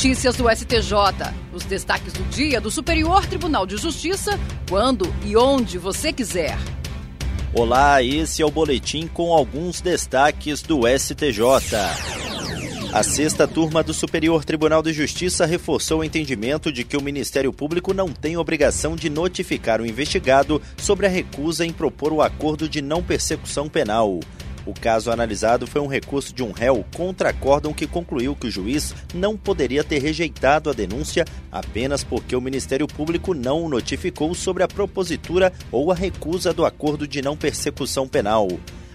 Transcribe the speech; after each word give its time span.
Notícias 0.00 0.34
do 0.34 0.48
STJ. 0.48 0.94
Os 1.52 1.62
destaques 1.64 2.14
do 2.14 2.22
dia 2.30 2.58
do 2.58 2.70
Superior 2.70 3.26
Tribunal 3.26 3.66
de 3.66 3.76
Justiça, 3.76 4.40
quando 4.66 5.14
e 5.26 5.36
onde 5.36 5.76
você 5.76 6.10
quiser. 6.10 6.56
Olá, 7.52 8.02
esse 8.02 8.40
é 8.40 8.46
o 8.46 8.50
boletim 8.50 9.06
com 9.06 9.30
alguns 9.30 9.82
destaques 9.82 10.62
do 10.62 10.88
STJ. 10.88 11.44
A 12.94 13.02
sexta 13.02 13.46
turma 13.46 13.82
do 13.82 13.92
Superior 13.92 14.42
Tribunal 14.42 14.82
de 14.82 14.94
Justiça 14.94 15.44
reforçou 15.44 16.00
o 16.00 16.04
entendimento 16.04 16.72
de 16.72 16.82
que 16.82 16.96
o 16.96 17.02
Ministério 17.02 17.52
Público 17.52 17.92
não 17.92 18.08
tem 18.08 18.38
obrigação 18.38 18.96
de 18.96 19.10
notificar 19.10 19.82
o 19.82 19.86
investigado 19.86 20.62
sobre 20.78 21.04
a 21.04 21.10
recusa 21.10 21.66
em 21.66 21.74
propor 21.74 22.10
o 22.10 22.22
acordo 22.22 22.66
de 22.66 22.80
não 22.80 23.02
persecução 23.02 23.68
penal. 23.68 24.18
O 24.70 24.74
caso 24.80 25.10
analisado 25.10 25.66
foi 25.66 25.80
um 25.80 25.88
recurso 25.88 26.32
de 26.32 26.44
um 26.44 26.52
réu 26.52 26.86
contra 26.94 27.30
acórdão 27.30 27.74
que 27.74 27.88
concluiu 27.88 28.36
que 28.36 28.46
o 28.46 28.50
juiz 28.50 28.94
não 29.12 29.36
poderia 29.36 29.82
ter 29.82 30.00
rejeitado 30.00 30.70
a 30.70 30.72
denúncia 30.72 31.24
apenas 31.50 32.04
porque 32.04 32.36
o 32.36 32.40
Ministério 32.40 32.86
Público 32.86 33.34
não 33.34 33.64
o 33.64 33.68
notificou 33.68 34.32
sobre 34.32 34.62
a 34.62 34.68
propositura 34.68 35.52
ou 35.72 35.90
a 35.90 35.94
recusa 35.96 36.52
do 36.52 36.64
acordo 36.64 37.08
de 37.08 37.20
não 37.20 37.36
persecução 37.36 38.06
penal. 38.06 38.46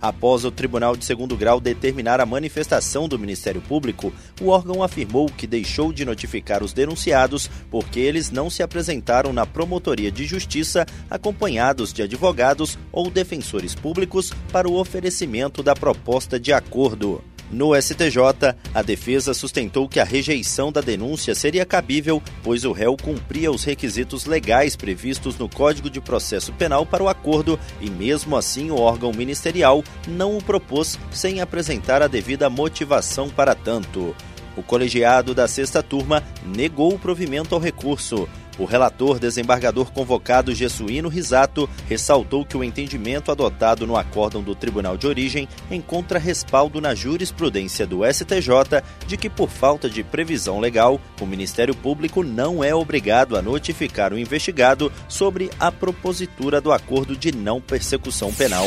Após 0.00 0.44
o 0.44 0.50
Tribunal 0.50 0.96
de 0.96 1.04
Segundo 1.04 1.36
Grau 1.36 1.60
determinar 1.60 2.20
a 2.20 2.26
manifestação 2.26 3.06
do 3.06 3.18
Ministério 3.18 3.60
Público, 3.60 4.12
o 4.40 4.48
órgão 4.48 4.82
afirmou 4.82 5.26
que 5.26 5.46
deixou 5.46 5.92
de 5.92 6.04
notificar 6.04 6.62
os 6.62 6.72
denunciados 6.72 7.50
porque 7.70 8.00
eles 8.00 8.30
não 8.30 8.48
se 8.48 8.62
apresentaram 8.62 9.32
na 9.32 9.44
Promotoria 9.44 10.10
de 10.10 10.24
Justiça 10.24 10.86
acompanhados 11.10 11.92
de 11.92 12.02
advogados 12.02 12.78
ou 12.90 13.10
defensores 13.10 13.74
públicos 13.74 14.32
para 14.50 14.68
o 14.68 14.78
oferecimento 14.78 15.62
da 15.62 15.74
proposta 15.74 16.40
de 16.40 16.52
acordo. 16.52 17.22
No 17.50 17.74
STJ, 17.74 18.54
a 18.72 18.80
defesa 18.80 19.34
sustentou 19.34 19.88
que 19.88 19.98
a 19.98 20.04
rejeição 20.04 20.70
da 20.70 20.80
denúncia 20.80 21.34
seria 21.34 21.66
cabível, 21.66 22.22
pois 22.44 22.64
o 22.64 22.70
réu 22.70 22.96
cumpria 22.96 23.50
os 23.50 23.64
requisitos 23.64 24.24
legais 24.24 24.76
previstos 24.76 25.36
no 25.36 25.48
Código 25.48 25.90
de 25.90 26.00
Processo 26.00 26.52
Penal 26.52 26.86
para 26.86 27.02
o 27.02 27.08
acordo 27.08 27.58
e, 27.80 27.90
mesmo 27.90 28.36
assim, 28.36 28.70
o 28.70 28.78
órgão 28.78 29.12
ministerial 29.12 29.82
não 30.06 30.38
o 30.38 30.42
propôs 30.42 30.96
sem 31.10 31.40
apresentar 31.40 32.02
a 32.02 32.06
devida 32.06 32.48
motivação 32.48 33.28
para 33.28 33.54
tanto. 33.54 34.14
O 34.56 34.62
colegiado 34.62 35.34
da 35.34 35.48
sexta 35.48 35.82
turma 35.82 36.22
negou 36.44 36.94
o 36.94 36.98
provimento 36.98 37.54
ao 37.54 37.60
recurso. 37.60 38.28
O 38.58 38.64
relator 38.64 39.18
desembargador 39.18 39.90
convocado 39.92 40.54
Jesuíno 40.54 41.08
Risato 41.08 41.68
ressaltou 41.88 42.44
que 42.44 42.56
o 42.56 42.64
entendimento 42.64 43.30
adotado 43.30 43.86
no 43.86 43.96
acórdão 43.96 44.42
do 44.42 44.54
Tribunal 44.54 44.96
de 44.96 45.06
Origem 45.06 45.48
encontra 45.70 46.18
respaldo 46.18 46.80
na 46.80 46.94
jurisprudência 46.94 47.86
do 47.86 48.00
STJ 48.04 48.82
de 49.06 49.16
que, 49.16 49.30
por 49.30 49.48
falta 49.48 49.88
de 49.88 50.02
previsão 50.02 50.60
legal, 50.60 51.00
o 51.20 51.26
Ministério 51.26 51.74
Público 51.74 52.22
não 52.22 52.62
é 52.62 52.74
obrigado 52.74 53.36
a 53.36 53.42
notificar 53.42 54.12
o 54.12 54.18
investigado 54.18 54.92
sobre 55.08 55.50
a 55.58 55.72
propositura 55.72 56.60
do 56.60 56.72
acordo 56.72 57.16
de 57.16 57.32
não 57.32 57.60
persecução 57.60 58.32
penal. 58.32 58.66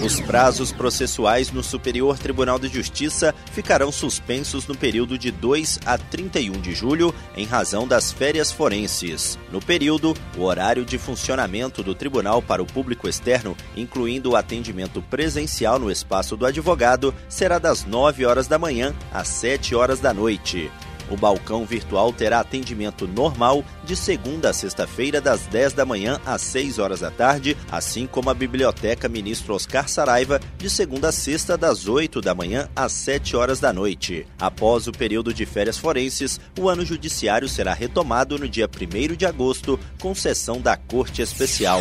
Os 0.00 0.20
prazos 0.20 0.70
processuais 0.70 1.50
no 1.50 1.60
Superior 1.60 2.16
Tribunal 2.18 2.56
de 2.56 2.68
Justiça 2.68 3.34
ficarão 3.50 3.90
suspensos 3.90 4.64
no 4.68 4.76
período 4.76 5.18
de 5.18 5.32
2 5.32 5.80
a 5.84 5.98
31 5.98 6.52
de 6.52 6.72
julho, 6.72 7.12
em 7.36 7.44
razão 7.44 7.86
das 7.86 8.12
férias 8.12 8.52
forenses. 8.52 9.36
No 9.50 9.60
período, 9.60 10.14
o 10.36 10.42
horário 10.42 10.84
de 10.84 10.98
funcionamento 10.98 11.82
do 11.82 11.96
tribunal 11.96 12.40
para 12.40 12.62
o 12.62 12.66
público 12.66 13.08
externo, 13.08 13.56
incluindo 13.76 14.30
o 14.30 14.36
atendimento 14.36 15.02
presencial 15.02 15.80
no 15.80 15.90
espaço 15.90 16.36
do 16.36 16.46
advogado, 16.46 17.12
será 17.28 17.58
das 17.58 17.84
9 17.84 18.24
horas 18.24 18.46
da 18.46 18.56
manhã 18.56 18.94
às 19.12 19.26
7 19.26 19.74
horas 19.74 19.98
da 19.98 20.14
noite. 20.14 20.70
O 21.10 21.16
balcão 21.16 21.64
virtual 21.64 22.12
terá 22.12 22.40
atendimento 22.40 23.06
normal 23.06 23.64
de 23.84 23.96
segunda 23.96 24.50
a 24.50 24.52
sexta-feira, 24.52 25.20
das 25.20 25.46
10 25.46 25.72
da 25.72 25.84
manhã 25.84 26.20
às 26.24 26.42
6 26.42 26.78
horas 26.78 27.00
da 27.00 27.10
tarde, 27.10 27.56
assim 27.70 28.06
como 28.06 28.30
a 28.30 28.34
Biblioteca 28.34 29.08
Ministro 29.08 29.54
Oscar 29.54 29.88
Saraiva, 29.88 30.40
de 30.56 30.68
segunda 30.68 31.08
a 31.08 31.12
sexta, 31.12 31.56
das 31.56 31.88
8 31.88 32.20
da 32.20 32.34
manhã 32.34 32.68
às 32.74 32.92
7 32.92 33.36
horas 33.36 33.60
da 33.60 33.72
noite. 33.72 34.26
Após 34.38 34.86
o 34.86 34.92
período 34.92 35.32
de 35.32 35.46
férias 35.46 35.78
forenses, 35.78 36.40
o 36.58 36.68
ano 36.68 36.84
judiciário 36.84 37.48
será 37.48 37.72
retomado 37.72 38.38
no 38.38 38.48
dia 38.48 38.68
1 38.68 39.16
de 39.16 39.26
agosto, 39.26 39.78
com 40.00 40.14
sessão 40.14 40.60
da 40.60 40.76
Corte 40.76 41.22
Especial. 41.22 41.80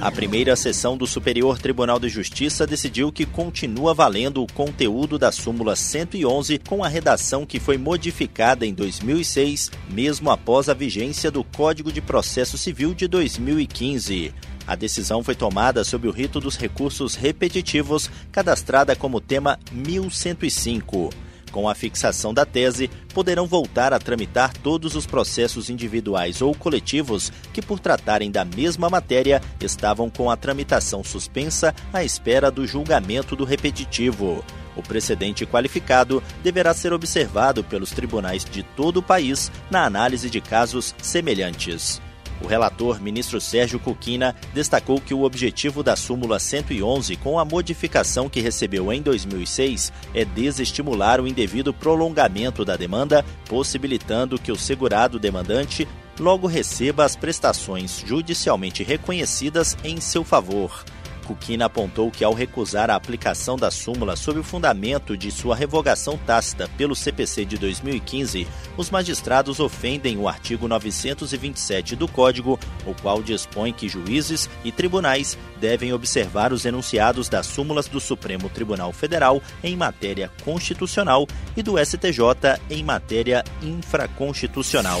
A 0.00 0.10
primeira 0.10 0.54
sessão 0.54 0.94
do 0.96 1.06
Superior 1.06 1.58
Tribunal 1.58 1.98
de 1.98 2.08
Justiça 2.08 2.66
decidiu 2.66 3.10
que 3.10 3.24
continua 3.24 3.94
valendo 3.94 4.42
o 4.42 4.46
conteúdo 4.46 5.18
da 5.18 5.32
súmula 5.32 5.74
111 5.74 6.58
com 6.58 6.84
a 6.84 6.88
redação 6.88 7.46
que 7.46 7.58
foi 7.58 7.78
modificada 7.78 8.66
em 8.66 8.74
2006, 8.74 9.70
mesmo 9.90 10.30
após 10.30 10.68
a 10.68 10.74
vigência 10.74 11.30
do 11.30 11.42
Código 11.42 11.90
de 11.90 12.02
Processo 12.02 12.58
Civil 12.58 12.92
de 12.92 13.08
2015. 13.08 14.34
A 14.66 14.74
decisão 14.74 15.22
foi 15.22 15.34
tomada 15.34 15.82
sob 15.82 16.06
o 16.06 16.10
rito 16.10 16.40
dos 16.40 16.56
recursos 16.56 17.14
repetitivos, 17.14 18.10
cadastrada 18.30 18.94
como 18.94 19.20
tema 19.20 19.58
1105. 19.72 21.25
Com 21.56 21.70
a 21.70 21.74
fixação 21.74 22.34
da 22.34 22.44
tese, 22.44 22.90
poderão 23.14 23.46
voltar 23.46 23.90
a 23.94 23.98
tramitar 23.98 24.52
todos 24.58 24.94
os 24.94 25.06
processos 25.06 25.70
individuais 25.70 26.42
ou 26.42 26.54
coletivos 26.54 27.32
que, 27.50 27.62
por 27.62 27.80
tratarem 27.80 28.30
da 28.30 28.44
mesma 28.44 28.90
matéria, 28.90 29.40
estavam 29.58 30.10
com 30.10 30.30
a 30.30 30.36
tramitação 30.36 31.02
suspensa 31.02 31.74
à 31.94 32.04
espera 32.04 32.50
do 32.50 32.66
julgamento 32.66 33.34
do 33.34 33.42
repetitivo. 33.42 34.44
O 34.76 34.82
precedente 34.82 35.46
qualificado 35.46 36.22
deverá 36.42 36.74
ser 36.74 36.92
observado 36.92 37.64
pelos 37.64 37.90
tribunais 37.90 38.44
de 38.44 38.62
todo 38.62 38.98
o 38.98 39.02
país 39.02 39.50
na 39.70 39.86
análise 39.86 40.28
de 40.28 40.42
casos 40.42 40.94
semelhantes. 41.00 42.02
O 42.40 42.46
relator, 42.46 43.00
ministro 43.00 43.40
Sérgio 43.40 43.78
Cuquina, 43.78 44.34
destacou 44.52 45.00
que 45.00 45.14
o 45.14 45.22
objetivo 45.22 45.82
da 45.82 45.96
súmula 45.96 46.38
111, 46.38 47.16
com 47.16 47.38
a 47.38 47.44
modificação 47.44 48.28
que 48.28 48.40
recebeu 48.40 48.92
em 48.92 49.00
2006, 49.00 49.92
é 50.14 50.24
desestimular 50.24 51.20
o 51.20 51.26
indevido 51.26 51.72
prolongamento 51.72 52.64
da 52.64 52.76
demanda, 52.76 53.24
possibilitando 53.48 54.38
que 54.38 54.52
o 54.52 54.56
segurado 54.56 55.18
demandante 55.18 55.88
logo 56.18 56.46
receba 56.46 57.04
as 57.04 57.16
prestações 57.16 58.02
judicialmente 58.06 58.82
reconhecidas 58.82 59.76
em 59.84 60.00
seu 60.00 60.24
favor. 60.24 60.84
Kukina 61.26 61.66
apontou 61.66 62.10
que, 62.10 62.22
ao 62.22 62.32
recusar 62.32 62.88
a 62.88 62.94
aplicação 62.94 63.56
da 63.56 63.70
súmula 63.70 64.14
sob 64.14 64.38
o 64.38 64.44
fundamento 64.44 65.16
de 65.16 65.30
sua 65.30 65.56
revogação 65.56 66.16
tácita 66.16 66.70
pelo 66.78 66.94
CPC 66.94 67.44
de 67.44 67.58
2015, 67.58 68.46
os 68.76 68.90
magistrados 68.90 69.58
ofendem 69.58 70.16
o 70.16 70.28
artigo 70.28 70.68
927 70.68 71.96
do 71.96 72.06
Código, 72.06 72.58
o 72.86 72.94
qual 72.94 73.22
dispõe 73.22 73.72
que 73.72 73.88
juízes 73.88 74.48
e 74.64 74.70
tribunais 74.70 75.36
devem 75.60 75.92
observar 75.92 76.52
os 76.52 76.64
enunciados 76.64 77.28
das 77.28 77.46
súmulas 77.46 77.88
do 77.88 77.98
Supremo 77.98 78.48
Tribunal 78.48 78.92
Federal 78.92 79.42
em 79.64 79.76
matéria 79.76 80.30
constitucional 80.44 81.26
e 81.56 81.62
do 81.62 81.76
STJ 81.84 82.60
em 82.70 82.84
matéria 82.84 83.44
infraconstitucional. 83.62 85.00